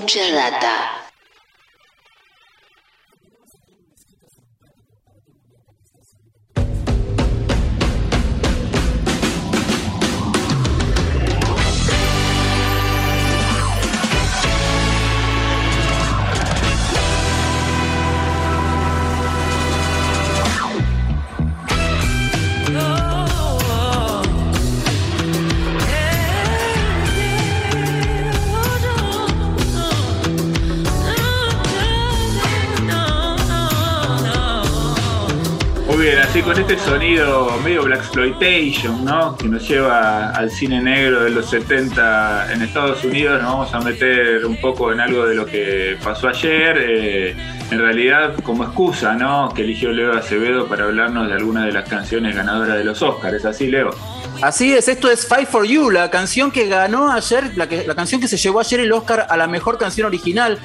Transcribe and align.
mucha 0.00 0.32
data. 0.32 0.99
Bien, 36.00 36.18
así 36.18 36.40
con 36.42 36.58
este 36.58 36.78
sonido 36.78 37.50
medio 37.62 37.82
Black 37.84 38.00
Exploitation, 38.00 39.04
¿no? 39.04 39.36
Que 39.36 39.48
nos 39.48 39.68
lleva 39.68 40.30
al 40.30 40.50
cine 40.50 40.80
negro 40.80 41.24
de 41.24 41.30
los 41.30 41.48
70 41.50 42.52
en 42.52 42.62
Estados 42.62 43.04
Unidos, 43.04 43.40
nos 43.42 43.52
vamos 43.52 43.74
a 43.74 43.80
meter 43.80 44.44
un 44.46 44.60
poco 44.60 44.92
en 44.92 45.00
algo 45.00 45.26
de 45.26 45.34
lo 45.34 45.44
que 45.46 45.96
pasó 46.02 46.28
ayer. 46.28 46.76
eh, 46.78 47.36
en 47.70 47.78
realidad, 47.78 48.34
como 48.42 48.64
excusa, 48.64 49.14
¿no? 49.14 49.52
Que 49.54 49.62
eligió 49.62 49.92
Leo 49.92 50.12
Acevedo 50.12 50.66
para 50.66 50.84
hablarnos 50.86 51.28
de 51.28 51.34
algunas 51.34 51.66
de 51.66 51.72
las 51.72 51.88
canciones 51.88 52.34
ganadoras 52.34 52.76
de 52.76 52.82
los 52.82 53.00
Oscars. 53.00 53.36
¿Es 53.36 53.44
así, 53.44 53.68
Leo? 53.68 53.90
Así 54.42 54.72
es, 54.72 54.88
esto 54.88 55.08
es 55.08 55.24
Fight 55.26 55.48
for 55.48 55.64
You, 55.64 55.90
la 55.90 56.10
canción 56.10 56.50
que 56.50 56.66
ganó 56.66 57.12
ayer, 57.12 57.52
la, 57.56 57.68
que- 57.68 57.86
la 57.86 57.94
canción 57.94 58.20
que 58.20 58.26
se 58.26 58.38
llevó 58.38 58.58
ayer 58.58 58.80
el 58.80 58.90
Oscar 58.90 59.26
a 59.30 59.36
la 59.36 59.46
mejor 59.46 59.78
canción 59.78 60.06
original. 60.08 60.58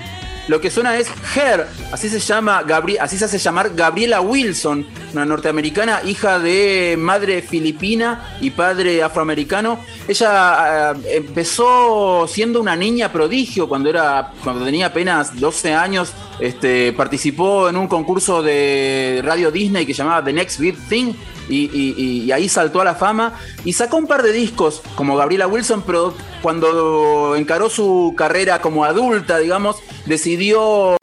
Lo 0.48 0.62
que 0.62 0.70
suena 0.70 0.96
es 0.98 1.08
Her, 1.36 1.68
así 1.92 2.08
se 2.08 2.20
llama 2.20 2.62
Gabri- 2.64 2.98
así 3.00 3.18
se 3.18 3.26
hace 3.26 3.40
llamar 3.40 3.72
Gabriela 3.74 4.22
Wilson, 4.22 4.86
una 5.14 5.26
norteamericana, 5.26 6.02
hija 6.06 6.38
de 6.38 6.96
madre 7.00 7.42
filipina 7.42 8.38
y 8.42 8.52
padre 8.52 9.02
afroamericano. 9.02 9.80
Ella 10.08 10.92
ah, 10.92 10.96
empezó 11.08 12.28
siendo 12.28 12.62
una 12.62 12.76
niña 12.76 13.12
prodigio 13.12 13.68
cuando 13.68 13.90
era 13.90 14.32
cuando 14.44 14.64
tenía 14.64 14.88
apenas 14.88 15.40
12 15.40 15.74
años. 15.74 16.14
Este, 16.40 16.92
participó 16.94 17.70
en 17.70 17.78
un 17.78 17.88
concurso 17.88 18.44
de 18.44 19.22
radio 19.24 19.50
Disney 19.52 19.86
que 19.86 19.94
llamaba 19.94 20.24
The 20.24 20.34
Next 20.34 20.60
Big 20.60 20.78
Thing 20.90 21.14
y, 21.50 21.70
y- 21.74 22.24
y 22.24 22.32
ahí 22.32 22.50
saltó 22.50 22.82
a 22.82 22.86
la 22.86 22.96
fama 22.96 23.34
y 23.64 23.74
sacó 23.74 23.98
un 23.98 24.08
par 24.08 24.24
de 24.24 24.32
discos 24.32 24.82
como 24.96 25.16
Gabriela 25.16 25.48
Wilson, 25.48 25.84
pero 25.86 26.14
cuando 26.42 27.36
encaró 27.36 27.70
su 27.70 28.14
carrera 28.18 28.60
como 28.62 28.84
adulta, 28.86 29.38
digamos, 29.38 29.78
decidió 30.06 30.98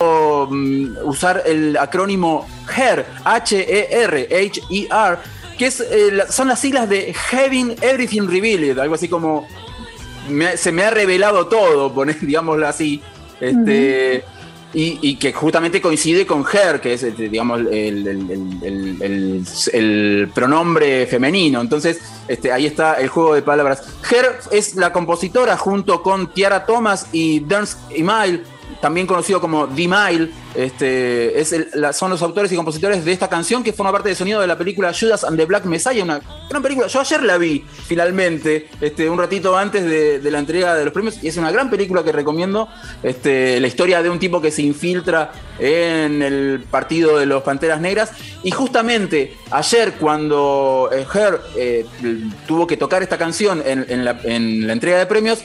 mm, 0.50 0.96
usar 1.04 1.42
el 1.46 1.76
acrónimo 1.76 2.46
HER, 2.74 3.06
H-E-R, 3.24 4.28
H-E-R, 4.30 5.18
que 5.58 5.66
es, 5.66 5.80
eh, 5.80 6.10
son 6.30 6.48
las 6.48 6.58
siglas 6.60 6.88
de 6.88 7.14
Having 7.32 7.76
Everything 7.80 8.26
Revealed, 8.28 8.78
algo 8.78 8.94
así 8.94 9.08
como 9.08 9.46
se 10.56 10.72
me 10.72 10.84
ha 10.84 10.90
revelado 10.90 11.46
todo, 11.48 11.92
digámoslo 12.20 12.66
así. 12.66 13.02
Este, 13.40 14.24
y, 14.74 15.16
que 15.16 15.32
justamente 15.32 15.80
coincide 15.80 16.26
con 16.26 16.44
her, 16.50 16.80
que 16.80 16.94
es 16.94 17.02
este, 17.02 17.28
digamos 17.28 17.60
el, 17.70 19.44
pronombre 20.34 21.06
femenino. 21.06 21.60
Entonces, 21.60 22.00
este, 22.28 22.52
ahí 22.52 22.66
está 22.66 22.94
el 22.94 23.08
juego 23.08 23.34
de 23.34 23.42
palabras. 23.42 23.82
Her 24.10 24.38
es 24.50 24.76
la 24.76 24.92
compositora 24.92 25.56
junto 25.56 26.02
con 26.02 26.32
Tiara 26.32 26.64
Thomas 26.64 27.06
y 27.12 27.40
Dernst 27.40 27.78
Email, 27.90 28.42
también 28.80 29.06
conocido 29.06 29.40
como 29.40 29.66
D-Mile, 29.66 30.30
este, 30.54 31.40
es 31.40 31.52
el- 31.52 31.68
son 31.92 32.10
los 32.10 32.20
autores 32.22 32.50
y 32.52 32.56
compositores 32.56 33.04
de 33.04 33.12
esta 33.12 33.28
canción 33.28 33.62
que 33.62 33.72
forma 33.72 33.92
parte 33.92 34.08
del 34.08 34.16
sonido 34.16 34.40
de 34.40 34.46
la 34.46 34.58
película 34.58 34.92
Judas 34.92 35.24
and 35.24 35.38
the 35.38 35.46
Black 35.46 35.64
Messiah, 35.64 36.02
una 36.02 36.20
gran 36.50 36.62
película. 36.62 36.88
Yo 36.88 37.00
ayer 37.00 37.22
la 37.22 37.38
vi 37.38 37.64
finalmente, 37.86 38.68
este, 38.80 39.08
un 39.08 39.18
ratito 39.18 39.56
antes 39.56 39.84
de, 39.84 40.30
la 40.30 40.38
entrega 40.38 40.74
de 40.74 40.84
los 40.84 40.92
premios, 40.92 41.22
y 41.22 41.28
es 41.28 41.36
una 41.36 41.50
gran 41.50 41.70
película 41.70 42.02
que 42.02 42.12
recomiendo. 42.12 42.68
Este, 43.02 43.60
la 43.60 43.66
historia 43.66 44.02
de 44.02 44.10
un 44.10 44.18
tipo 44.18 44.40
que 44.40 44.50
se 44.50 44.62
infiltra 44.62 45.32
en 45.58 46.22
el 46.22 46.64
partido 46.70 47.18
de 47.18 47.26
los 47.26 47.42
Panteras 47.42 47.80
Negras. 47.80 48.12
Y 48.42 48.50
justamente 48.50 49.36
ayer, 49.50 49.94
cuando 49.94 50.90
eh, 50.92 51.06
Her 51.12 51.40
eh, 51.56 51.86
tuvo 52.46 52.66
que 52.66 52.76
tocar 52.76 53.02
esta 53.02 53.18
canción 53.18 53.62
en 53.64 54.04
la 54.04 54.72
entrega 54.72 54.98
de 54.98 55.06
premios, 55.06 55.40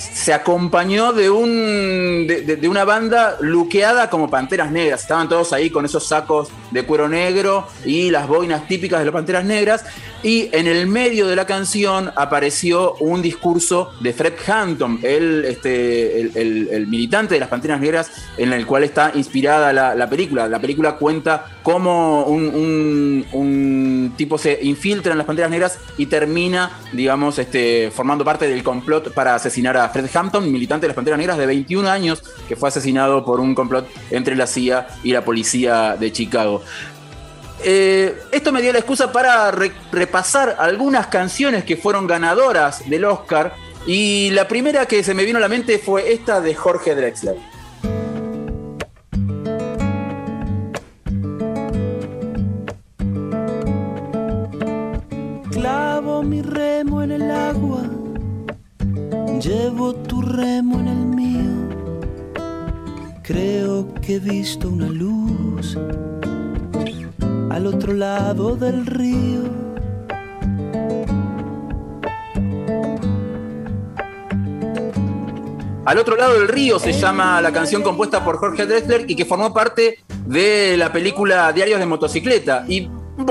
se 0.00 0.32
acompañó 0.32 1.12
de 1.12 1.28
un 1.30 2.26
de, 2.26 2.68
una 2.68 2.84
banda 2.84 3.36
luqueada 3.40 4.08
como 4.10 4.30
Panteras 4.30 4.70
Negras. 4.72 5.02
Estaban 5.02 5.28
todos 5.28 5.52
ahí 5.52 5.70
con 5.70 5.84
esos 5.84 6.06
sacos 6.06 6.48
de 6.70 6.84
cuero 6.84 7.08
negro 7.08 7.66
y 7.84 8.10
las 8.10 8.26
boinas 8.26 8.66
típicas 8.66 9.00
de 9.00 9.06
las 9.06 9.12
Panteras 9.14 9.44
Negras. 9.44 9.84
Y 10.22 10.50
en 10.52 10.66
el 10.66 10.86
medio 10.86 11.26
de 11.26 11.34
la 11.36 11.46
canción 11.46 12.12
apareció 12.14 12.94
un 12.96 13.22
discurso 13.22 13.92
de 14.00 14.12
Fred 14.12 14.34
Hampton, 14.46 15.00
el, 15.02 15.46
este, 15.46 16.20
el, 16.20 16.86
militante 16.88 17.34
de 17.34 17.40
las 17.40 17.48
Panteras 17.48 17.80
Negras, 17.80 18.10
en 18.36 18.52
el 18.52 18.66
cual 18.66 18.84
está 18.84 19.12
inspirada 19.14 19.72
la, 19.72 19.94
la 19.94 20.10
película. 20.10 20.46
La 20.46 20.60
película 20.60 20.96
cuenta 20.96 21.46
cómo 21.62 22.24
un, 22.24 22.44
un- 22.48 23.26
un 23.32 24.12
tipo 24.16 24.36
se 24.36 24.58
infiltra 24.62 25.12
en 25.12 25.18
las 25.18 25.26
Panteras 25.26 25.50
Negras 25.50 25.78
y 25.96 26.06
termina, 26.06 26.70
digamos, 26.92 27.38
este, 27.38 27.90
formando 27.90 28.24
parte 28.24 28.46
del 28.46 28.62
complot 28.62 29.14
para 29.14 29.34
asesinar 29.34 29.76
a 29.78 29.89
Fred 29.92 30.08
Hampton, 30.14 30.50
militante 30.50 30.84
de 30.84 30.88
las 30.88 30.96
Panteras 30.96 31.18
Negras 31.18 31.38
de 31.38 31.46
21 31.46 31.88
años, 31.88 32.22
que 32.48 32.56
fue 32.56 32.68
asesinado 32.68 33.24
por 33.24 33.40
un 33.40 33.54
complot 33.54 33.88
entre 34.10 34.34
la 34.36 34.46
CIA 34.46 34.86
y 35.02 35.12
la 35.12 35.24
policía 35.24 35.96
de 35.98 36.12
Chicago. 36.12 36.62
Eh, 37.62 38.18
esto 38.32 38.52
me 38.52 38.62
dio 38.62 38.72
la 38.72 38.78
excusa 38.78 39.12
para 39.12 39.50
re- 39.50 39.72
repasar 39.92 40.56
algunas 40.58 41.08
canciones 41.08 41.64
que 41.64 41.76
fueron 41.76 42.06
ganadoras 42.06 42.88
del 42.88 43.04
Oscar. 43.04 43.54
Y 43.86 44.30
la 44.30 44.46
primera 44.46 44.86
que 44.86 45.02
se 45.02 45.14
me 45.14 45.24
vino 45.24 45.38
a 45.38 45.40
la 45.40 45.48
mente 45.48 45.78
fue 45.78 46.12
esta 46.12 46.40
de 46.40 46.54
Jorge 46.54 46.94
Drexler. 46.94 47.36
Clavo 55.50 56.22
mi 56.22 56.40
agua, 56.40 56.69
llevo 59.40 59.94
tu 59.94 60.20
remo 60.20 60.78
en 60.80 60.88
el 60.88 61.06
mío. 61.06 61.68
Creo 63.22 63.94
que 63.94 64.16
he 64.16 64.18
visto 64.18 64.68
una 64.68 64.88
luz 64.88 65.78
al 67.50 67.66
otro 67.66 67.94
lado 67.94 68.56
del 68.56 68.84
río. 68.86 69.40
Al 75.86 75.98
otro 75.98 76.16
lado 76.16 76.34
del 76.34 76.48
río 76.48 76.78
se 76.78 76.92
llama 76.92 77.40
la 77.40 77.52
canción 77.52 77.82
compuesta 77.82 78.22
por 78.22 78.36
Jorge 78.36 78.66
Drexler 78.66 79.10
y 79.10 79.16
que 79.16 79.24
formó 79.24 79.52
parte 79.54 80.04
de 80.26 80.76
la 80.76 80.92
película 80.92 81.52
Diarios 81.52 81.80
de 81.80 81.86
Motocicleta. 81.86 82.64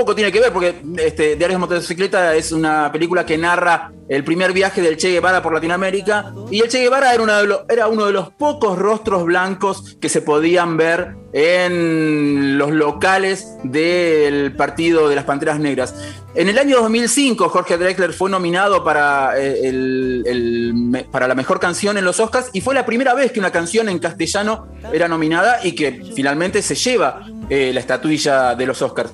Poco 0.00 0.14
tiene 0.14 0.32
que 0.32 0.40
ver 0.40 0.52
porque 0.52 0.74
este, 0.98 1.36
Diarios 1.36 1.52
de 1.52 1.58
Motocicleta 1.58 2.34
es 2.34 2.52
una 2.52 2.90
película 2.90 3.24
que 3.24 3.38
narra 3.38 3.92
el 4.08 4.24
primer 4.24 4.52
viaje 4.52 4.82
del 4.82 4.96
Che 4.96 5.10
Guevara 5.12 5.40
por 5.42 5.52
Latinoamérica. 5.54 6.32
Y 6.50 6.60
el 6.60 6.68
Che 6.68 6.80
Guevara 6.80 7.14
era, 7.14 7.22
una 7.22 7.38
de 7.40 7.46
lo- 7.46 7.64
era 7.68 7.86
uno 7.88 8.06
de 8.06 8.12
los 8.12 8.30
pocos 8.30 8.78
rostros 8.78 9.24
blancos 9.24 9.96
que 10.00 10.08
se 10.08 10.20
podían 10.22 10.76
ver 10.76 11.14
en 11.32 12.58
los 12.58 12.70
locales 12.72 13.46
del 13.62 14.54
partido 14.56 15.08
de 15.08 15.14
las 15.16 15.24
Panteras 15.24 15.60
Negras. 15.60 15.94
En 16.34 16.48
el 16.48 16.58
año 16.58 16.76
2005, 16.80 17.48
Jorge 17.48 17.76
Drexler 17.76 18.12
fue 18.12 18.30
nominado 18.30 18.82
para, 18.84 19.38
eh, 19.38 19.60
el- 19.68 21.06
para 21.10 21.28
la 21.28 21.34
mejor 21.34 21.60
canción 21.60 21.96
en 21.98 22.04
los 22.04 22.20
Oscars 22.20 22.50
y 22.52 22.60
fue 22.60 22.74
la 22.74 22.86
primera 22.86 23.14
vez 23.14 23.32
que 23.32 23.40
una 23.40 23.50
canción 23.52 23.88
en 23.88 23.98
castellano 23.98 24.66
era 24.92 25.08
nominada 25.08 25.60
y 25.64 25.72
que 25.72 26.02
finalmente 26.14 26.62
se 26.62 26.74
lleva 26.74 27.26
eh, 27.48 27.72
la 27.74 27.80
estatuilla 27.80 28.54
de 28.54 28.66
los 28.66 28.80
Oscars. 28.80 29.10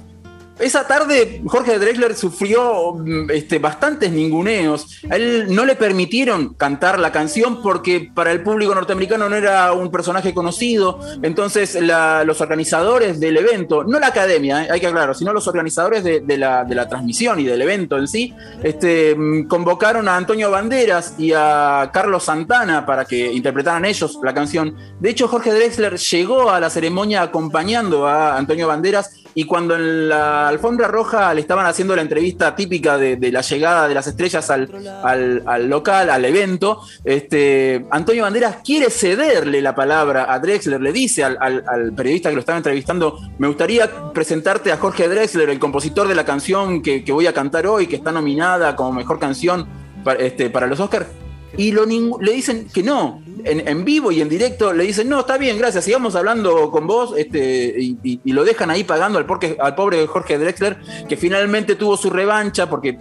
Esa 0.59 0.87
tarde 0.87 1.43
Jorge 1.47 1.79
Drexler 1.79 2.15
sufrió 2.15 2.95
mm, 2.95 3.31
este, 3.31 3.59
bastantes 3.59 4.11
ninguneos. 4.11 5.03
A 5.11 5.17
él 5.17 5.47
no 5.51 5.67
le 5.67 5.77
permitieron 5.77 6.55
cantar 6.55 6.99
la 6.99 7.13
canción 7.13 7.63
porque 7.63 8.11
para 8.15 8.33
el 8.33 8.43
público 8.43 8.75
norteamericano 8.75 9.29
no 9.29 9.37
era 9.37 9.73
un 9.75 9.91
personaje 9.91 10.33
conocido. 10.33 10.99
Entonces 11.23 11.79
los 11.81 12.41
organizadores 12.41 13.21
del 13.21 13.37
evento, 13.37 13.85
no 13.85 14.01
la 14.01 14.07
academia, 14.07 14.65
eh, 14.65 14.69
hay 14.71 14.81
que 14.81 14.87
aclarar, 14.87 15.15
sino 15.15 15.35
los 15.35 15.47
organizadores 15.47 16.03
de, 16.03 16.21
de 16.21 16.39
la, 16.39 16.65
de 16.65 16.75
la 16.75 16.89
transmisión 16.89 17.39
y 17.39 17.45
del 17.45 17.61
evento 17.61 17.99
en 17.99 18.09
sí, 18.09 18.35
este, 18.63 19.15
mm, 19.15 19.49
convocaron 19.49 20.09
a 20.09 20.17
Antonio 20.17 20.51
Banderas 20.51 21.17
y 21.19 21.33
a 21.35 21.91
Carlos 21.93 22.25
Santana 22.25 22.87
para 22.87 23.05
que 23.05 23.31
interpretaran 23.31 23.85
ellos 23.85 24.19
la 24.23 24.33
canción. 24.33 24.75
De 25.01 25.11
hecho, 25.11 25.29
Jorge 25.29 25.53
Drexler 25.53 25.99
llegó 25.99 26.51
a 26.51 26.61
la 26.61 26.71
ceremonia 26.71 27.21
acompañando 27.23 28.07
a 28.07 28.39
Antonio 28.39 28.69
Banderas 28.69 29.26
y 29.39 29.45
cuando 29.45 29.77
en 29.77 30.09
la 30.09 30.49
alfombra 30.49 30.89
roja 30.89 31.35
le 31.35 31.43
estaban 31.43 31.67
haciendo 31.67 31.95
la 31.95 32.01
entrevista 32.01 32.57
típica 32.57 32.97
de, 32.97 33.19
la 33.31 33.43
llegada 33.43 33.87
de 33.87 33.93
las 33.93 34.07
estrellas 34.07 34.49
al, 34.49 34.71
al, 35.05 35.69
local, 35.69 36.09
al 36.09 36.25
evento, 36.25 36.81
este, 37.05 37.85
Antonio 37.91 38.23
Banderas 38.23 38.57
quiere 38.65 38.89
cederle 38.89 39.61
la 39.61 39.75
palabra 39.75 40.33
a 40.33 40.39
Drexler, 40.39 40.81
le 40.81 40.91
dice 40.91 41.23
al, 41.23 41.93
periodista 41.95 42.31
que 42.31 42.35
lo 42.35 42.41
estaba 42.41 42.57
entrevistando, 42.57 43.21
me 43.37 43.47
gustaría 43.47 44.11
presentarte 44.15 44.73
a 44.73 44.79
Jorge 44.79 45.07
Drexler, 45.07 45.51
el 45.51 45.59
compositor 45.59 46.09
de 46.09 46.15
la 46.15 46.25
canción 46.25 46.81
que, 46.81 47.05
voy 47.13 47.27
a 47.27 47.35
cantar 47.35 47.67
hoy, 47.67 47.89
que 47.89 47.97
está 47.97 48.13
nominada 48.13 48.75
como 48.75 48.95
mejor 48.95 49.19
canción 49.19 49.69
para, 50.03 50.19
este, 50.19 50.49
para 50.49 50.67
los 50.67 50.81
Oscars 50.81 51.09
y 51.57 51.73
le 51.73 52.33
dicen 52.33 52.69
que 52.73 52.83
no. 52.83 53.23
En, 53.45 53.85
vivo 53.85 54.11
y 54.11 54.21
en 54.21 54.29
directo 54.29 54.73
le 54.73 54.85
dicen, 54.85 55.09
no, 55.09 55.21
está 55.21 55.39
bien, 55.39 55.57
gracias, 55.57 55.85
sigamos 55.85 56.17
hablando 56.17 56.71
con 56.73 56.89
vos, 56.89 57.15
este, 57.17 57.75
y, 57.79 58.33
lo 58.33 58.45
dejan 58.45 58.71
ahí 58.71 58.83
pagando 58.83 59.21
al, 59.21 59.27
al 59.61 59.75
pobre 59.77 60.05
Jorge 60.09 60.37
Drexler, 60.37 60.79
que 61.09 61.17
finalmente 61.17 61.77
tuvo 61.77 61.97
su 61.97 62.11
revancha 62.11 62.69
porque 62.69 62.99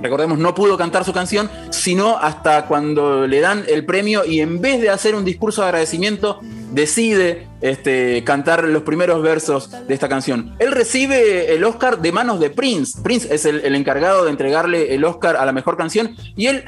recordemos, 0.00 0.38
no 0.38 0.54
pudo 0.54 0.76
cantar 0.76 1.04
su 1.04 1.12
canción, 1.12 1.50
sino 1.70 2.18
hasta 2.18 2.66
cuando 2.66 3.26
le 3.26 3.40
dan 3.40 3.64
el 3.68 3.84
premio 3.84 4.24
y 4.24 4.40
en 4.40 4.60
vez 4.60 4.80
de 4.80 4.90
hacer 4.90 5.14
un 5.14 5.24
discurso 5.24 5.62
de 5.62 5.68
agradecimiento, 5.68 6.40
decide 6.72 7.48
este, 7.60 8.22
cantar 8.24 8.64
los 8.64 8.82
primeros 8.82 9.22
versos 9.22 9.70
de 9.88 9.94
esta 9.94 10.08
canción. 10.08 10.54
Él 10.58 10.72
recibe 10.72 11.54
el 11.54 11.64
Oscar 11.64 12.00
de 12.00 12.12
manos 12.12 12.38
de 12.38 12.50
Prince. 12.50 13.00
Prince 13.02 13.34
es 13.34 13.44
el 13.44 13.74
encargado 13.74 14.24
de 14.24 14.30
entregarle 14.30 14.94
el 14.94 15.04
Oscar 15.04 15.36
a 15.36 15.46
la 15.46 15.52
mejor 15.52 15.76
canción 15.76 16.14
y 16.36 16.46
él 16.46 16.64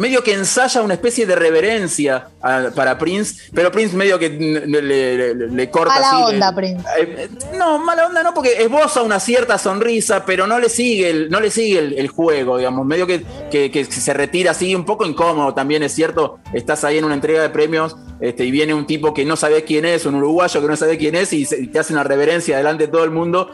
medio 0.00 0.24
que 0.24 0.32
ensaya 0.32 0.80
una 0.80 0.94
especie 0.94 1.26
de 1.26 1.36
reverencia 1.36 2.28
para 2.40 2.98
Prince, 2.98 3.50
pero 3.54 3.70
Prince 3.70 3.94
medio 3.96 4.18
que 4.18 4.30
le, 4.30 5.70
corta 5.70 5.94
mala 5.94 6.26
onda, 6.26 6.54
Prince. 6.54 6.84
Eh, 6.98 7.28
no, 7.56 7.78
mala 7.78 8.06
onda 8.06 8.22
no, 8.22 8.32
porque 8.32 8.62
esboza 8.62 9.02
una 9.02 9.20
cierta 9.20 9.58
sonrisa, 9.58 10.24
pero 10.24 10.46
no 10.46 10.58
le 10.58 10.68
sigue 10.68 11.10
el, 11.10 11.30
no 11.30 11.40
le 11.40 11.50
sigue 11.50 11.78
el, 11.78 12.08
juego, 12.08 12.56
digamos, 12.56 12.86
medio 12.86 13.06
que, 13.06 13.22
que, 13.50 13.84
se 13.84 14.14
retira 14.14 14.52
así 14.52 14.74
un 14.74 14.84
poco 14.84 15.04
incómodo 15.04 15.52
también, 15.54 15.82
es 15.82 15.92
cierto, 15.92 16.38
estás 16.52 16.84
ahí 16.84 16.98
en 16.98 17.04
una 17.04 17.14
entrega 17.14 17.42
de 17.42 17.50
premios 17.50 17.96
este, 18.20 18.44
y 18.44 18.50
viene 18.50 18.74
un 18.74 18.86
tipo 18.86 19.14
que 19.14 19.24
no 19.24 19.36
sabe 19.36 19.64
quién 19.64 19.84
es, 19.84 20.04
un 20.04 20.14
uruguayo 20.14 20.60
que 20.60 20.66
no 20.66 20.76
sabe 20.76 20.98
quién 20.98 21.14
es 21.14 21.32
y, 21.32 21.46
te 21.46 21.78
hace 21.78 21.92
una 21.92 22.04
reverencia 22.04 22.56
delante 22.56 22.86
de 22.86 22.92
todo 22.92 23.04
el 23.04 23.10
mundo, 23.10 23.50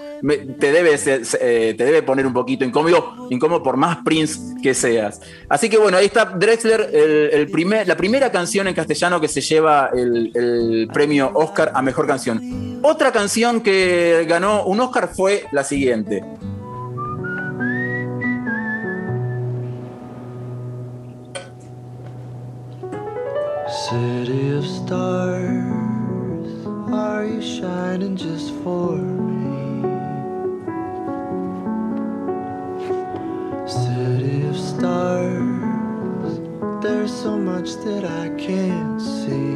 te, 0.61 0.73
debe, 0.73 0.95
eh, 0.95 1.75
te 1.77 1.85
debe 1.85 2.03
poner 2.03 2.27
un 2.27 2.33
poquito 2.33 2.65
incómodo, 2.65 3.29
incómodo 3.31 3.63
por 3.63 3.77
más 3.77 3.99
Prince 4.05 4.41
que 4.63 4.75
seas. 4.75 5.21
Así 5.49 5.69
que 5.69 5.79
bueno, 5.79 5.99
ahí 5.99 6.07
está 6.07 6.25
Drexler, 6.25 6.91
el, 6.93 7.51
primer, 7.51 7.87
la 7.87 7.97
primera 7.97 8.33
canción 8.33 8.67
en 8.67 8.75
castellano 8.77 9.21
que 9.21 9.27
se 9.27 9.41
lleva 9.41 9.91
el, 9.93 10.89
premio 10.93 11.33
Oscar 11.35 11.73
a 11.75 11.83
Mejor 11.83 12.07
Canción. 12.07 12.79
Otra 12.83 13.11
canción 13.11 13.61
que 13.61 14.25
ganó 14.29 14.65
un 14.65 14.79
Oscar 14.81 15.09
fue 15.09 15.45
la 15.51 15.65
siguiente. 15.65 16.23
City 23.89 24.53
of 24.53 24.65
stars, 24.65 25.47
are 26.93 27.27
you 27.27 27.41
shining 27.41 28.17
just 28.17 28.53
for 28.63 28.97
me? 28.97 29.83
City 33.67 34.47
of 34.49 34.57
stars. 34.57 35.76
There's 37.07 37.23
so 37.23 37.39
much 37.39 37.77
that 37.85 38.05
I 38.05 38.29
can't 38.37 39.01
see. 39.01 39.55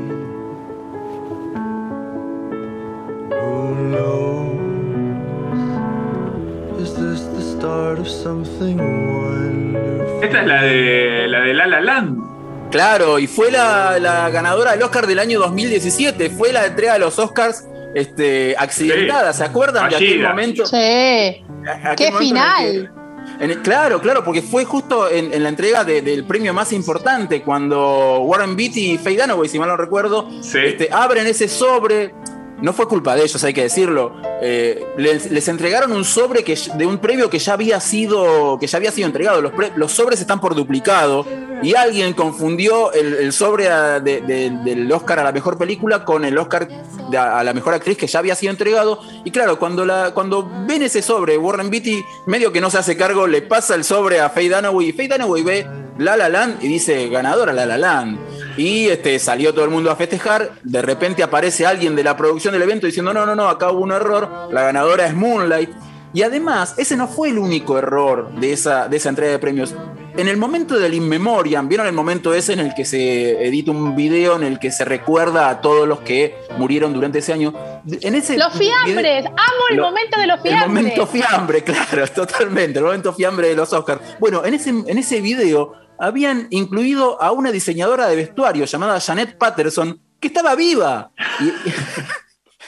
Who 3.40 3.74
knows? 3.90 4.60
Is 6.80 6.94
this 6.94 7.22
the 7.34 7.42
start 7.42 7.98
of 7.98 8.08
something 8.08 8.78
wonderful? 8.78 10.22
Esta 10.22 10.40
es 10.42 10.46
la 10.46 10.62
de 10.62 11.26
la 11.28 11.40
de 11.40 11.54
La 11.54 11.66
La 11.66 11.80
Land. 11.80 12.70
Claro, 12.70 13.18
y 13.18 13.26
fue 13.26 13.50
la, 13.50 13.98
la 13.98 14.30
ganadora 14.30 14.72
del 14.72 14.82
Oscar 14.84 15.08
del 15.08 15.18
año 15.18 15.40
2017. 15.40 16.30
Fue 16.30 16.52
la 16.52 16.66
entrega 16.66 16.92
de 16.92 17.00
los 17.00 17.18
Oscars 17.18 17.66
este, 17.96 18.54
accidentada. 18.56 19.32
¿Se 19.32 19.42
acuerdan 19.42 19.88
de 19.88 19.96
aquel 19.96 20.22
momento? 20.22 20.66
Sí. 20.66 21.44
¡Qué 21.96 22.12
final! 22.16 22.99
Claro, 23.62 24.00
claro, 24.00 24.24
porque 24.24 24.42
fue 24.42 24.64
justo 24.64 25.08
en, 25.08 25.42
la 25.42 25.48
entrega 25.48 25.84
del 25.84 26.24
premio 26.24 26.52
más 26.52 26.72
importante, 26.72 27.42
cuando 27.42 28.20
Warren 28.20 28.56
Beatty 28.56 28.92
y 28.92 28.98
Faye 28.98 29.18
Dunaway, 29.18 29.48
si 29.48 29.58
mal 29.58 29.68
no 29.68 29.76
recuerdo, 29.76 30.28
este, 30.40 30.88
abren 30.90 31.26
ese 31.26 31.48
sobre 31.48 32.14
no 32.62 32.72
fue 32.72 32.86
culpa 32.88 33.14
de 33.16 33.22
ellos, 33.22 33.42
hay 33.42 33.54
que 33.54 33.62
decirlo. 33.62 34.14
Eh, 34.42 34.84
les, 34.96 35.48
entregaron 35.48 35.92
un 35.92 36.04
sobre 36.04 36.44
que, 36.44 36.58
de 36.76 36.86
un 36.86 36.98
premio 36.98 37.30
que 37.30 37.38
ya 37.38 37.54
había 37.54 37.80
sido, 37.80 38.58
que 38.58 38.66
ya 38.66 38.76
había 38.78 38.90
sido 38.90 39.06
entregado. 39.06 39.40
Los, 39.76 39.92
sobres 39.92 40.20
están 40.20 40.40
por 40.40 40.54
duplicado 40.54 41.26
y 41.62 41.74
alguien 41.74 42.12
confundió 42.14 42.92
el, 42.92 43.32
sobre 43.32 43.68
del 44.00 44.92
Oscar 44.92 45.20
a 45.20 45.24
la 45.24 45.32
mejor 45.32 45.58
película 45.58 46.04
con 46.04 46.24
el 46.24 46.36
Oscar 46.38 46.68
a 47.16 47.42
la 47.42 47.52
mejor 47.52 47.74
actriz 47.74 47.96
que 47.96 48.06
ya 48.06 48.18
había 48.18 48.34
sido 48.34 48.50
entregado. 48.50 49.00
Y 49.24 49.30
claro, 49.30 49.58
cuando, 49.58 49.84
la, 49.84 50.12
cuando 50.12 50.48
ven 50.66 50.82
ese 50.82 51.02
sobre, 51.02 51.36
Warren 51.38 51.70
Beatty, 51.70 52.04
medio 52.26 52.52
que 52.52 52.60
no 52.60 52.70
se 52.70 52.78
hace 52.78 52.96
cargo, 52.96 53.26
le 53.26 53.42
pasa 53.42 53.74
el 53.74 53.84
sobre 53.84 54.20
a 54.20 54.30
Faye 54.30 54.50
Dunaway 54.50 54.88
y 54.88 54.92
Faye 54.92 55.08
Dunaway 55.08 55.42
ve 55.42 55.66
La 55.98 56.16
La 56.16 56.28
Land 56.28 56.62
y 56.62 56.68
dice 56.68 57.08
ganadora 57.08 57.52
La 57.52 57.66
La 57.66 57.78
Land. 57.78 58.18
Y 58.60 58.88
este, 58.88 59.18
salió 59.18 59.54
todo 59.54 59.64
el 59.64 59.70
mundo 59.70 59.90
a 59.90 59.96
festejar. 59.96 60.50
De 60.62 60.82
repente 60.82 61.22
aparece 61.22 61.64
alguien 61.64 61.96
de 61.96 62.04
la 62.04 62.14
producción 62.14 62.52
del 62.52 62.60
evento 62.60 62.86
diciendo: 62.86 63.14
No, 63.14 63.24
no, 63.24 63.34
no, 63.34 63.48
acá 63.48 63.70
hubo 63.70 63.80
un 63.80 63.90
error. 63.90 64.48
La 64.52 64.64
ganadora 64.64 65.06
es 65.06 65.14
Moonlight. 65.14 65.70
Y 66.12 66.22
además, 66.22 66.74
ese 66.76 66.94
no 66.94 67.08
fue 67.08 67.30
el 67.30 67.38
único 67.38 67.78
error 67.78 68.30
de 68.34 68.52
esa, 68.52 68.86
de 68.86 68.98
esa 68.98 69.08
entrega 69.08 69.32
de 69.32 69.38
premios. 69.38 69.74
En 70.14 70.28
el 70.28 70.36
momento 70.36 70.78
del 70.78 70.92
In 70.92 71.08
Memoriam, 71.08 71.68
¿vieron 71.68 71.86
el 71.86 71.94
momento 71.94 72.34
ese 72.34 72.52
en 72.52 72.60
el 72.60 72.74
que 72.74 72.84
se 72.84 73.46
edita 73.46 73.70
un 73.70 73.96
video 73.96 74.36
en 74.36 74.42
el 74.42 74.58
que 74.58 74.70
se 74.70 74.84
recuerda 74.84 75.48
a 75.48 75.62
todos 75.62 75.88
los 75.88 76.00
que 76.00 76.34
murieron 76.58 76.92
durante 76.92 77.20
ese 77.20 77.32
año? 77.32 77.54
En 78.02 78.14
ese 78.14 78.36
los 78.36 78.52
fiambres, 78.58 79.24
amo 79.24 79.64
el 79.70 79.80
momento 79.80 80.20
de 80.20 80.26
los 80.26 80.42
fiambres. 80.42 80.64
El 80.64 80.68
momento 80.68 81.06
fiambre, 81.06 81.64
claro, 81.64 82.06
totalmente, 82.08 82.80
el 82.80 82.84
momento 82.84 83.14
fiambre 83.14 83.48
de 83.48 83.56
los 83.56 83.72
Oscars. 83.72 84.02
Bueno, 84.18 84.44
en 84.44 84.52
ese, 84.52 84.68
en 84.68 84.98
ese 84.98 85.22
video 85.22 85.72
habían 86.00 86.48
incluido 86.50 87.22
a 87.22 87.30
una 87.30 87.52
diseñadora 87.52 88.08
de 88.08 88.16
vestuario 88.16 88.64
llamada 88.64 88.98
Janet 88.98 89.36
Patterson, 89.36 90.00
que 90.18 90.28
estaba 90.28 90.54
viva. 90.54 91.12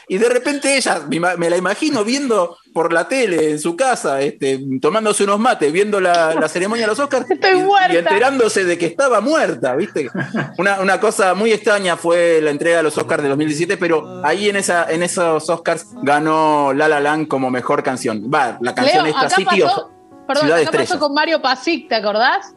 Y, 0.09 0.19
de 0.19 0.29
repente 0.29 0.77
ella, 0.77 1.01
me, 1.09 1.49
la 1.49 1.57
imagino 1.57 2.05
viendo 2.05 2.59
por 2.75 2.93
la 2.93 3.09
tele 3.09 3.53
en 3.53 3.59
su 3.59 3.75
casa, 3.75 4.21
este, 4.21 4.61
tomándose 4.83 5.25
unos 5.25 5.39
mates, 5.39 5.73
viendo 5.73 5.99
la, 5.99 6.47
ceremonia 6.49 6.85
de 6.85 6.89
los 6.89 6.99
Oscars 6.99 7.27
y, 7.31 7.97
enterándose 7.97 8.67
de 8.67 8.77
que 8.77 8.85
estaba 8.85 9.23
muerta, 9.23 9.75
¿viste? 9.77 10.11
Una, 10.59 11.01
cosa 11.01 11.33
muy 11.33 11.53
extraña 11.53 11.97
fue 11.97 12.41
la 12.43 12.51
entrega 12.51 12.79
de 12.79 12.83
los 12.83 12.99
Oscars 12.99 13.23
de 13.23 13.31
2017, 13.31 13.79
pero 13.79 14.21
ahí 14.25 14.51
en, 14.51 14.57
esa, 14.57 14.91
en 14.91 15.03
esos 15.03 15.49
Oscars 15.49 15.87
ganó 16.03 16.75
La 16.75 16.87
La 16.87 17.01
Land 17.01 17.29
como 17.29 17.51
mejor 17.51 17.83
canción. 17.83 18.31
Va, 18.33 18.59
la 18.61 18.75
canción 18.75 19.07
esta, 19.07 19.31
Sitio. 19.31 19.91
Perdón, 20.29 20.51
¿qué 20.71 20.79
pasó 20.79 20.99
con 20.99 21.15
Mario 21.15 21.41
Pasic, 21.41 21.89
¿te 21.89 21.95
acordás? 21.95 22.55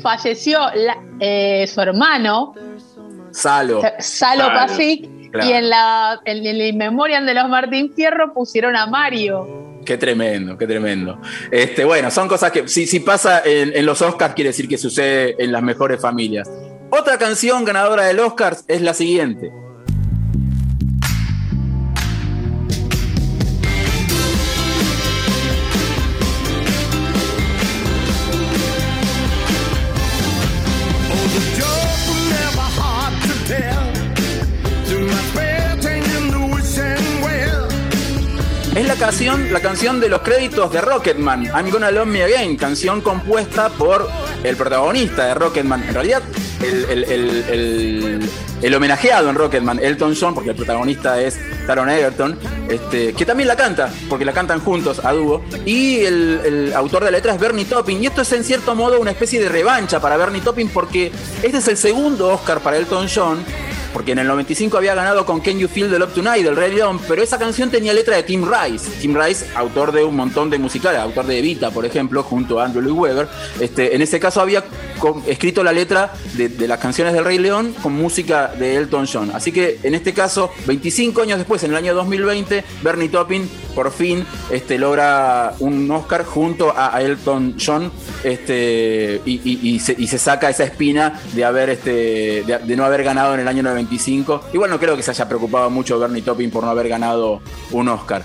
Falleció 0.00 0.60
eh, 1.20 1.66
su 1.66 1.80
hermano, 1.80 2.54
Salo, 3.30 3.82
Salo, 3.98 4.46
Pasic, 4.48 5.08
y 5.42 5.52
en, 5.52 5.70
la, 5.70 6.20
en 6.24 6.44
el 6.44 6.74
Memorial 6.74 7.24
de 7.24 7.34
los 7.34 7.48
Martín 7.48 7.92
Fierro 7.94 8.32
pusieron 8.32 8.76
a 8.76 8.86
Mario. 8.86 9.80
Qué 9.84 9.96
tremendo, 9.96 10.58
qué 10.58 10.66
tremendo. 10.66 11.20
Este, 11.50 11.84
bueno, 11.84 12.10
son 12.10 12.28
cosas 12.28 12.50
que 12.50 12.68
si, 12.68 12.86
si 12.86 13.00
pasa 13.00 13.42
en, 13.44 13.74
en, 13.74 13.86
los 13.86 14.02
Oscars 14.02 14.34
quiere 14.34 14.50
decir 14.50 14.68
que 14.68 14.76
sucede 14.76 15.36
en 15.38 15.52
las 15.52 15.62
mejores 15.62 16.00
familias. 16.00 16.50
Otra 16.90 17.18
canción 17.18 17.64
ganadora 17.64 18.04
del 18.04 18.18
Oscar 18.20 18.56
es 18.66 18.82
la 18.82 18.94
siguiente. 18.94 19.50
La 38.90 38.96
canción, 38.96 39.52
la 39.52 39.60
canción 39.60 40.00
de 40.00 40.08
los 40.08 40.22
créditos 40.22 40.72
de 40.72 40.80
Rocketman, 40.80 41.44
I'm 41.44 41.70
Gonna 41.70 41.92
Love 41.92 42.08
Me 42.08 42.24
Again, 42.24 42.56
canción 42.56 43.00
compuesta 43.00 43.68
por 43.68 44.10
el 44.42 44.56
protagonista 44.56 45.26
de 45.26 45.34
Rocketman. 45.34 45.84
En 45.84 45.94
realidad, 45.94 46.22
el, 46.60 48.28
homenajeado 48.74 49.30
en 49.30 49.36
Rocketman, 49.36 49.78
Elton 49.78 50.16
John, 50.20 50.34
porque 50.34 50.50
el 50.50 50.56
protagonista 50.56 51.20
es 51.20 51.38
Taron 51.68 51.88
Egerton, 51.88 52.36
este, 52.68 53.12
que 53.12 53.24
también 53.24 53.46
la 53.46 53.54
canta, 53.54 53.92
porque 54.08 54.24
la 54.24 54.32
cantan 54.32 54.58
juntos 54.58 55.00
a 55.04 55.12
dúo. 55.12 55.40
Y 55.64 56.00
el, 56.00 56.72
autor 56.74 57.04
de 57.04 57.12
la 57.12 57.18
letra 57.18 57.34
es 57.34 57.40
Bernie 57.40 57.66
Topping. 57.66 58.02
Y 58.02 58.06
esto 58.06 58.22
es 58.22 58.32
en 58.32 58.42
cierto 58.42 58.74
modo 58.74 58.98
una 58.98 59.12
especie 59.12 59.38
de 59.38 59.48
revancha 59.48 60.00
para 60.00 60.16
Bernie 60.16 60.40
Topping, 60.40 60.68
porque 60.68 61.12
este 61.44 61.58
es 61.58 61.68
el 61.68 61.76
segundo 61.76 62.26
Oscar 62.26 62.58
para 62.58 62.76
Elton 62.76 63.06
John 63.14 63.38
porque 63.92 64.12
en 64.12 64.18
el 64.18 64.26
95 64.26 64.76
había 64.76 64.94
ganado 64.94 65.26
con 65.26 65.40
Can 65.40 65.58
You 65.58 65.68
Feel 65.68 65.90
the 65.90 65.98
Love 65.98 66.14
Tonight 66.14 66.44
del 66.44 66.56
Rey 66.56 66.74
León, 66.74 67.00
pero 67.08 67.22
esa 67.22 67.38
canción 67.38 67.70
tenía 67.70 67.92
letra 67.92 68.16
de 68.16 68.22
Tim 68.22 68.44
Rice. 68.44 68.90
Tim 69.00 69.16
Rice, 69.16 69.46
autor 69.54 69.92
de 69.92 70.04
un 70.04 70.16
montón 70.16 70.50
de 70.50 70.58
musicales, 70.58 71.00
autor 71.00 71.26
de 71.26 71.38
Evita, 71.38 71.70
por 71.70 71.84
ejemplo, 71.84 72.22
junto 72.22 72.60
a 72.60 72.66
Andrew 72.66 72.82
Lloyd 72.82 72.98
Webber. 72.98 73.28
Este, 73.60 73.94
en 73.94 74.02
ese 74.02 74.20
caso 74.20 74.40
había 74.40 74.64
escrito 75.26 75.64
la 75.64 75.72
letra 75.72 76.12
de, 76.34 76.68
las 76.68 76.78
canciones 76.78 77.14
del 77.14 77.24
Rey 77.24 77.38
León 77.38 77.74
con 77.82 77.92
música 77.92 78.48
de 78.48 78.76
Elton 78.76 79.06
John. 79.10 79.30
Así 79.34 79.52
que 79.52 79.78
en 79.82 79.94
este 79.94 80.12
caso, 80.12 80.50
25 80.66 81.22
años 81.22 81.38
después, 81.38 81.62
en 81.64 81.70
el 81.70 81.76
año 81.76 81.94
2020, 81.94 82.64
Bernie 82.82 83.08
Taupin 83.08 83.48
por 83.74 83.92
fin 83.92 84.24
este, 84.50 84.78
logra 84.78 85.54
un 85.60 85.90
Oscar 85.90 86.24
junto 86.24 86.72
a, 86.76 87.00
Elton 87.00 87.56
John 87.58 87.90
este, 88.24 89.20
y, 89.24 89.78
se, 89.78 90.18
saca 90.18 90.50
esa 90.50 90.64
espina 90.64 91.20
de, 91.32 91.44
haber, 91.44 91.70
este, 91.70 92.44
de, 92.44 92.76
no 92.76 92.84
haber 92.84 93.02
ganado 93.02 93.34
en 93.34 93.40
el 93.40 93.48
año 93.48 93.62
95. 93.62 94.44
Igual 94.52 94.70
no 94.70 94.78
creo 94.78 94.96
que 94.96 95.02
se 95.02 95.10
haya 95.10 95.28
preocupado 95.28 95.70
mucho 95.70 95.98
Bernie 95.98 96.22
Taupin 96.22 96.50
por 96.50 96.64
no 96.64 96.70
haber 96.70 96.88
ganado 96.88 97.40
un 97.70 97.88
Oscar. 97.88 98.22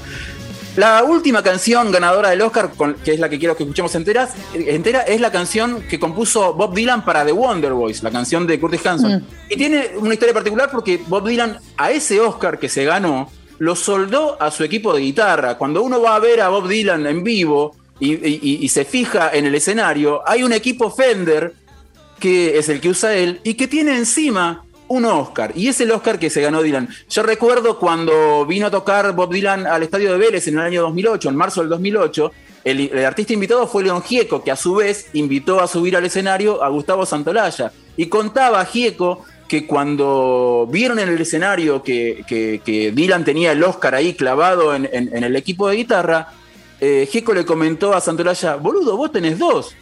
La 0.75 1.05
última 1.05 1.41
canción 1.41 1.89
ganadora 1.89 2.31
del 2.31 2.41
Oscar, 2.41 2.71
que 3.01 3.13
es 3.13 3.19
la 3.19 3.29
que 3.29 3.39
quiero 3.39 3.55
que 3.55 3.63
escuchemos 3.63 3.95
enteras, 3.95 4.33
entera, 4.53 5.03
es 5.03 5.21
la 5.21 5.31
canción 5.31 5.83
que 5.83 5.97
compuso 5.97 6.53
Bob 6.53 6.75
Dylan 6.75 7.05
para 7.05 7.25
The 7.25 7.31
Wonder 7.31 7.71
Boys, 7.71 8.03
la 8.03 8.11
canción 8.11 8.45
de 8.45 8.59
Curtis 8.59 8.85
Hanson. 8.85 9.13
Mm. 9.13 9.25
Y 9.51 9.55
tiene 9.55 9.91
una 9.97 10.13
historia 10.13 10.33
particular 10.33 10.69
porque 10.69 11.01
Bob 11.07 11.29
Dylan, 11.29 11.59
a 11.77 11.91
ese 11.91 12.19
Oscar 12.19 12.59
que 12.59 12.67
se 12.67 12.83
ganó, 12.83 13.29
lo 13.59 13.75
soldó 13.75 14.41
a 14.41 14.51
su 14.51 14.63
equipo 14.63 14.93
de 14.93 15.01
guitarra. 15.01 15.57
Cuando 15.57 15.81
uno 15.81 16.01
va 16.01 16.15
a 16.15 16.19
ver 16.19 16.41
a 16.41 16.49
Bob 16.49 16.67
Dylan 16.67 17.05
en 17.07 17.23
vivo 17.23 17.75
y, 17.99 18.67
se 18.69 18.85
fija 18.85 19.31
en 19.33 19.45
el 19.45 19.55
escenario, 19.55 20.21
hay 20.27 20.43
un 20.43 20.53
equipo 20.53 20.91
Fender 20.91 21.53
que 22.19 22.57
es 22.57 22.69
el 22.69 22.81
que 22.81 22.89
usa 22.89 23.13
él 23.13 23.39
y 23.43 23.55
que 23.55 23.67
tiene 23.67 23.95
encima 23.95 24.63
un 24.87 25.05
Oscar. 25.05 25.51
Y 25.55 25.67
es 25.67 25.79
el 25.81 25.91
Oscar 25.91 26.19
que 26.19 26.29
se 26.29 26.41
ganó 26.41 26.61
Dylan. 26.61 26.89
Yo 27.09 27.23
recuerdo 27.23 27.79
cuando 27.79 28.45
vino 28.45 28.67
a 28.67 28.71
tocar 28.71 29.13
Bob 29.13 29.31
Dylan 29.31 29.65
al 29.65 29.83
estadio 29.83 30.11
de 30.11 30.17
Vélez 30.17 30.47
en 30.47 30.55
el 30.55 30.61
año 30.61 30.81
2008, 30.83 31.29
en 31.29 31.35
marzo 31.35 31.61
del 31.61 31.69
2008. 31.69 32.31
El, 32.63 33.05
artista 33.05 33.33
invitado 33.33 33.67
fue 33.67 33.83
León 33.83 34.01
Gieco, 34.01 34.43
que 34.43 34.51
a 34.51 34.55
su 34.55 34.75
vez 34.75 35.09
invitó 35.13 35.61
a 35.61 35.67
subir 35.67 35.95
al 35.95 36.05
escenario 36.05 36.63
a 36.63 36.69
Gustavo 36.69 37.05
Santolaya. 37.05 37.71
Y 37.97 38.07
contaba 38.07 38.65
Gieco 38.65 39.23
que 39.47 39.67
cuando 39.67 40.67
vieron 40.71 40.99
en 40.99 41.09
el 41.09 41.21
escenario 41.21 41.83
que, 41.83 42.91
Dylan 42.93 43.23
tenía 43.23 43.51
el 43.51 43.63
Oscar 43.63 43.95
ahí 43.95 44.13
clavado 44.13 44.75
en, 44.75 44.85
el 44.91 45.35
equipo 45.35 45.67
de 45.67 45.75
guitarra, 45.77 46.29
eh, 46.79 47.07
Gieco 47.11 47.33
le 47.33 47.45
comentó 47.45 47.93
a 47.93 48.01
Santolaya, 48.01 48.55
boludo, 48.55 48.97
vos 48.97 49.11
tenés 49.11 49.39
dos. 49.39 49.75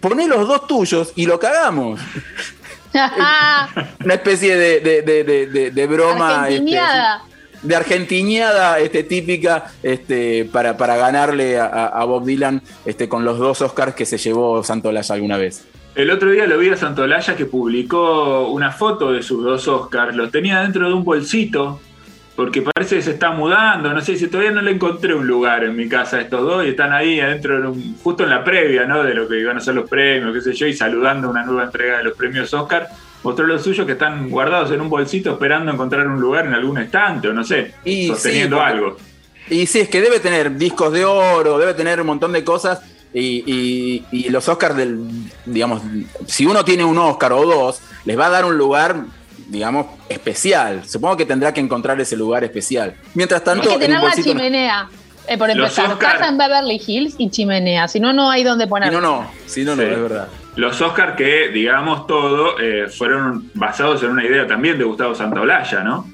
Poné 0.00 0.26
los 0.26 0.48
dos 0.48 0.66
tuyos 0.66 1.12
y 1.14 1.26
lo 1.26 1.38
cagamos. 1.38 2.00
Una 4.04 4.14
especie 4.14 4.56
de, 4.56 5.86
broma. 5.86 6.48
Este, 6.48 6.78
de 7.62 7.76
argentiñada 7.76 8.80
este, 8.80 9.04
típica 9.04 9.72
este, 9.82 10.44
para, 10.46 10.76
para 10.76 10.96
ganarle 10.96 11.58
a, 11.58 12.04
Bob 12.04 12.24
Dylan 12.24 12.62
este, 12.84 13.08
con 13.08 13.24
los 13.24 13.38
dos 13.38 13.62
Oscars 13.62 13.94
que 13.94 14.04
se 14.04 14.18
llevó 14.18 14.62
Santolaya 14.64 15.14
alguna 15.14 15.36
vez. 15.36 15.64
El 15.94 16.10
otro 16.10 16.30
día 16.30 16.46
lo 16.46 16.56
vi 16.58 16.70
a 16.70 16.76
Santolaya 16.76 17.36
que 17.36 17.44
publicó 17.44 18.48
una 18.48 18.70
foto 18.70 19.12
de 19.12 19.22
sus 19.22 19.44
dos 19.44 19.68
Oscars. 19.68 20.16
Los 20.16 20.30
tenía 20.30 20.60
dentro 20.60 20.88
de 20.88 20.94
un 20.94 21.04
bolsito 21.04 21.80
porque 22.34 22.62
parece 22.62 22.96
que 22.96 23.02
se 23.02 23.10
está 23.10 23.32
mudando, 23.32 23.92
no 23.92 24.00
sé 24.00 24.16
si 24.16 24.26
todavía 24.26 24.52
no 24.52 24.62
le 24.62 24.70
encontré 24.70 25.14
un 25.14 25.26
lugar 25.26 25.64
en 25.64 25.76
mi 25.76 25.86
casa 25.86 26.18
estos 26.18 26.40
dos 26.40 26.64
y 26.64 26.70
están 26.70 26.92
ahí 26.92 27.20
adentro, 27.20 27.74
justo 28.02 28.24
en 28.24 28.30
la 28.30 28.42
previa, 28.42 28.86
¿no? 28.86 29.02
De 29.02 29.12
lo 29.12 29.28
que 29.28 29.38
iban 29.38 29.58
a 29.58 29.60
ser 29.60 29.74
los 29.74 29.88
premios, 29.88 30.32
qué 30.32 30.40
sé 30.40 30.54
yo, 30.54 30.66
y 30.66 30.72
saludando 30.72 31.28
una 31.28 31.44
nueva 31.44 31.64
entrega 31.64 31.98
de 31.98 32.04
los 32.04 32.16
premios 32.16 32.52
Oscar. 32.54 32.88
Mostró 33.22 33.46
los 33.46 33.62
suyos 33.62 33.86
que 33.86 33.92
están 33.92 34.30
guardados 34.30 34.72
en 34.72 34.80
un 34.80 34.88
bolsito 34.88 35.32
esperando 35.32 35.70
encontrar 35.70 36.08
un 36.08 36.20
lugar 36.20 36.46
en 36.46 36.54
algún 36.54 36.78
estante 36.78 37.28
o 37.28 37.34
no 37.34 37.44
sé, 37.44 37.74
sosteniendo 38.08 38.60
algo. 38.60 38.96
Y 39.50 39.66
sí, 39.66 39.80
es 39.80 39.88
que 39.88 40.00
debe 40.00 40.18
tener 40.18 40.56
discos 40.56 40.92
de 40.92 41.04
oro, 41.04 41.58
debe 41.58 41.74
tener 41.74 42.00
un 42.00 42.06
montón 42.06 42.32
de 42.32 42.42
cosas. 42.42 42.80
Y, 43.14 44.04
y 44.10 44.28
los 44.30 44.48
Oscars 44.48 44.76
del, 44.76 45.06
digamos, 45.44 45.82
si 46.26 46.46
uno 46.46 46.64
tiene 46.64 46.84
un 46.84 46.96
Oscar 46.96 47.32
o 47.34 47.44
dos, 47.44 47.80
les 48.04 48.18
va 48.18 48.26
a 48.26 48.30
dar 48.30 48.44
un 48.44 48.56
lugar 48.56 49.04
digamos, 49.52 49.86
especial. 50.08 50.82
Supongo 50.88 51.16
que 51.16 51.26
tendrá 51.26 51.52
que 51.52 51.60
encontrar 51.60 52.00
ese 52.00 52.16
lugar 52.16 52.42
especial. 52.42 52.94
Mientras 53.14 53.44
tanto. 53.44 53.70
Hay 53.70 53.78
que 53.78 53.86
tener 53.86 54.02
la 54.02 54.12
chimenea. 54.12 54.88
Eh, 55.28 55.38
por 55.38 55.48
empezar, 55.48 55.96
casa 55.98 56.26
en 56.26 56.36
Beverly 56.36 56.80
Hills 56.84 57.14
y 57.18 57.30
chimenea. 57.30 57.86
Si 57.86 58.00
no, 58.00 58.12
no 58.12 58.30
hay 58.30 58.42
donde 58.42 58.66
poner. 58.66 58.92
no, 58.92 59.00
no. 59.00 59.30
Si 59.46 59.62
no, 59.62 59.76
no, 59.76 59.82
es 59.82 60.02
verdad. 60.02 60.28
Los 60.56 60.80
Oscars 60.80 61.16
que, 61.16 61.48
digamos 61.48 62.06
todo, 62.06 62.58
eh, 62.58 62.88
fueron 62.88 63.50
basados 63.54 64.02
en 64.02 64.10
una 64.10 64.24
idea 64.24 64.46
también 64.46 64.78
de 64.78 64.84
Gustavo 64.84 65.14
Santaolalla, 65.14 65.84
¿no? 65.84 66.10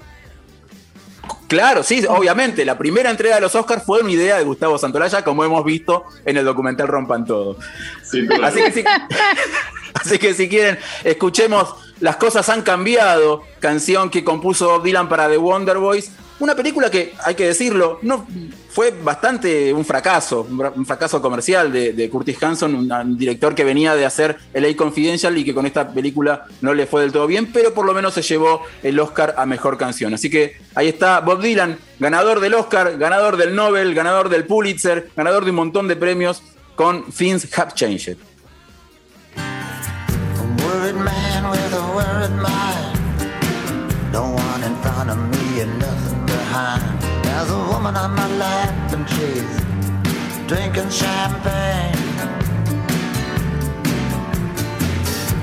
Claro, 1.49 1.83
sí, 1.83 2.05
obviamente. 2.07 2.65
La 2.65 2.77
primera 2.77 3.11
entrega 3.11 3.37
de 3.37 3.41
los 3.41 3.55
Oscars 3.55 3.83
fue 3.83 4.03
una 4.03 4.11
idea 4.11 4.37
de 4.37 4.45
Gustavo 4.45 4.79
Santolaya, 4.79 5.25
como 5.25 5.45
hemos 5.45 5.65
visto 5.65 6.05
en 6.27 6.37
el 6.37 6.45
documental 6.45 6.87
Rompan 6.87 7.25
Todo. 7.25 7.57
así, 8.45 8.71
que 8.73 8.85
así 9.95 10.19
que 10.19 10.35
si 10.35 10.49
quieren, 10.49 10.79
escuchemos 11.05 11.75
Las 12.01 12.17
cosas 12.17 12.49
han 12.51 12.63
cambiado, 12.63 13.43
canción 13.61 14.11
que 14.11 14.23
compuso 14.23 14.69
Bob 14.69 14.83
Dylan 14.85 15.09
para 15.09 15.29
The 15.29 15.39
Wonder 15.39 15.79
Boys. 15.79 16.13
Una 16.41 16.55
película 16.55 16.91
que, 16.91 17.15
hay 17.25 17.35
que 17.35 17.47
decirlo, 17.47 17.99
no 18.03 18.27
fue 18.71 18.93
bastante 18.93 19.73
un 19.73 19.85
fracaso, 19.85 20.47
un 20.49 20.87
fracaso 20.87 21.21
comercial 21.21 21.73
de, 21.73 22.09
Curtis 22.11 22.41
Hanson, 22.41 22.75
un, 22.75 23.19
director 23.19 23.55
que 23.55 23.65
venía 23.65 23.97
de 23.97 24.07
hacer 24.07 24.37
el 24.55 24.65
A 24.65 24.77
Confidential 24.77 25.37
y 25.37 25.45
que 25.45 25.53
con 25.53 25.67
esta 25.67 25.93
película 25.93 26.47
no 26.61 26.75
le 26.75 26.87
fue 26.87 27.01
del 27.01 27.11
todo 27.11 27.27
bien, 27.27 27.51
pero 27.53 27.75
por 27.75 27.85
lo 27.85 27.93
menos 27.93 28.15
se 28.15 28.23
llevó 28.23 28.63
el 28.85 29.01
Oscar 29.01 29.35
a 29.37 29.47
mejor 29.47 29.79
canción. 29.79 30.15
Así 30.15 30.31
que 30.31 30.57
ahí 30.77 30.87
está 30.87 31.21
Bob 31.21 31.43
Dylan, 31.43 31.77
ganador 31.99 32.39
del 32.39 32.55
Oscar, 32.55 32.99
ganador 32.99 33.37
del 33.37 33.57
Nobel, 33.57 33.95
ganador 33.95 34.29
del 34.29 34.45
Pulitzer, 34.45 35.11
ganador 35.17 35.45
de 35.45 35.51
un 35.51 35.57
montón 35.57 35.89
de 35.89 35.97
premios 35.97 36.43
con 36.77 37.11
Things 37.11 37.49
Have 37.59 37.73
Changed. 37.75 38.17
Woman 47.79 47.97
on 47.97 48.13
my 48.13 48.27
lap 48.39 48.93
and 48.93 49.09
she's 49.09 49.57
drinking 50.49 50.91
champagne. 50.91 51.95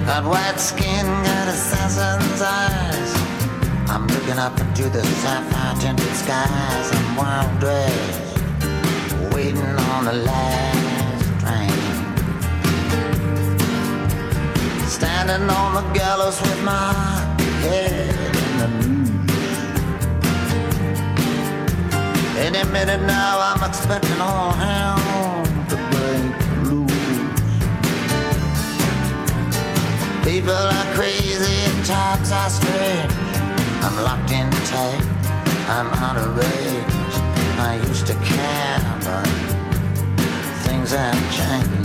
Got 0.06 0.26
white 0.26 0.60
skin, 0.60 1.06
got 1.28 1.48
assassin's 1.48 2.42
eyes. 2.42 3.12
I'm 3.90 4.06
looking 4.08 4.38
up 4.38 4.60
into 4.60 4.90
the 4.90 5.02
sapphire 5.22 5.76
tinted 5.80 6.14
skies. 6.24 6.88
I'm 6.98 7.16
wild 7.16 7.60
dressed, 7.62 8.38
waiting 9.34 9.74
on 9.94 10.04
the 10.04 10.18
last 10.30 11.26
train. 11.42 11.72
Standing 14.98 15.50
on 15.50 15.70
the 15.80 15.86
gallows 15.94 16.42
with 16.42 16.62
my 16.66 16.94
head 17.64 18.36
in 18.44 18.54
the 18.60 19.25
Any 22.38 22.64
minute 22.70 23.02
now, 23.02 23.40
I'm 23.40 23.64
expecting 23.64 24.20
all 24.20 24.52
hell 24.52 25.44
to 25.70 25.76
break 25.92 26.36
loose. 26.68 26.92
People 30.26 30.52
are 30.52 30.94
crazy 30.94 31.56
and 31.70 31.86
times 31.86 32.32
are 32.32 32.50
strange. 32.50 33.14
I'm 33.84 33.96
locked 34.04 34.32
in 34.32 34.52
tight, 34.68 35.02
I'm 35.70 35.88
out 36.04 36.18
of 36.18 36.36
range. 36.36 37.16
I 37.58 37.82
used 37.88 38.06
to 38.08 38.16
care, 38.16 38.80
but 39.06 39.28
things 40.66 40.92
have 40.92 41.16
changed. 41.32 41.85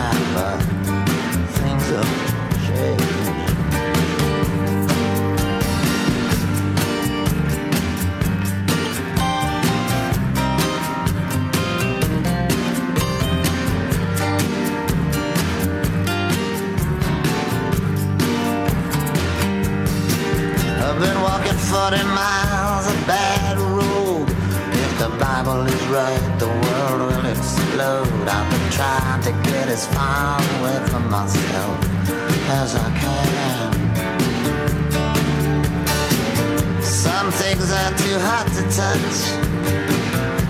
Things 37.51 37.69
are 37.69 37.91
too 37.97 38.17
hot 38.17 38.47
to 38.55 38.63
touch. 38.71 39.19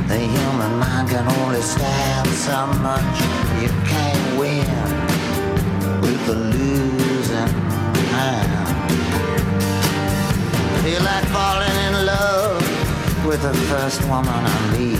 The 0.07 0.19
human 0.19 0.77
mind 0.77 1.09
can 1.09 1.25
only 1.39 1.61
stand 1.61 2.27
so 2.29 2.67
much. 2.77 3.17
You 3.59 3.69
can't 3.89 4.37
win 4.37 4.69
with 5.99 6.21
the 6.27 6.35
losing 6.35 7.53
hand. 8.13 8.67
Feel 10.83 11.01
like 11.01 11.25
falling 11.33 11.77
in 11.87 12.05
love 12.05 13.25
with 13.25 13.41
the 13.41 13.53
first 13.71 14.01
woman 14.03 14.29
I 14.29 14.59
meet. 14.77 14.99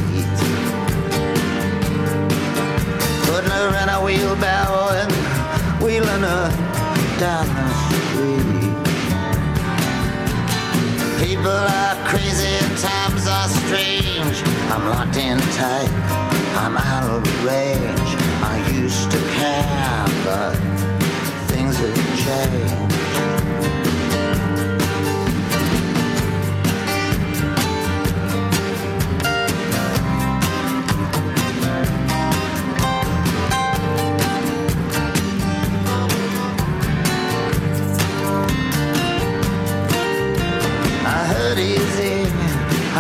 Putting 3.30 3.52
her 3.52 3.70
in 3.84 3.90
a 3.90 4.02
wheelbarrow 4.04 4.90
and 5.02 5.12
wheeling 5.84 6.24
her 6.24 6.50
down 7.20 7.46
the 7.46 7.70
street. 7.86 8.51
People 11.42 11.58
are 11.58 11.96
crazy 12.06 12.46
and 12.46 12.78
times 12.78 13.26
are 13.26 13.50
strange. 13.50 14.44
I'm 14.70 14.88
locked 14.88 15.18
in 15.18 15.40
tight, 15.58 15.90
I'm 16.56 16.78
out 16.78 17.10
of 17.10 17.44
range. 17.44 18.12
I 18.44 18.64
used 18.72 19.10
to 19.10 19.18
care, 19.18 20.06
but 20.24 20.56
things 21.48 21.78
have 21.78 21.96
changed. 22.24 23.91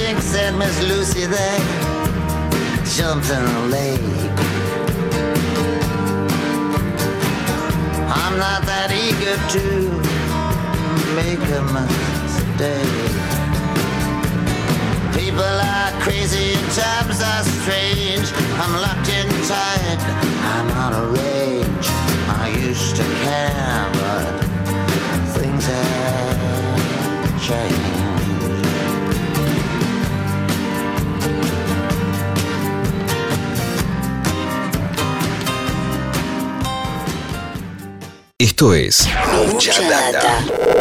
Jinx 0.00 0.34
and 0.34 0.58
Miss 0.58 0.80
Lucy, 0.88 1.26
they 1.26 1.58
jumped 2.96 3.28
in 3.28 3.44
the 3.44 3.60
lake. 3.68 4.00
I'm 8.08 8.38
not 8.38 8.62
that 8.64 8.90
eager 8.96 9.36
to 9.56 9.64
make 11.20 11.44
a 11.52 11.62
mistake. 11.76 13.12
People 15.12 15.54
are 15.76 15.92
crazy 16.00 16.54
and 16.56 16.68
times 16.72 17.20
are 17.20 17.44
strange. 17.60 18.32
I'm 18.56 18.72
locked 18.80 19.10
in 19.12 19.28
tight, 19.52 20.00
I'm 20.54 20.68
out 20.80 20.94
of 20.94 21.12
range. 21.12 21.86
I 22.40 22.48
used 22.56 22.96
to 22.96 23.04
care, 23.24 23.90
but 24.00 24.32
things 25.36 25.66
have 25.66 27.42
changed. 27.42 27.79
Esto 38.60 38.74
es 38.74 39.08
Mucha 39.46 39.72
Data. 39.88 40.80